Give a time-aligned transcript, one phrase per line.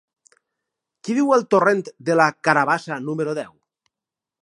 [1.09, 3.57] Qui viu al torrent de la Carabassa número deu?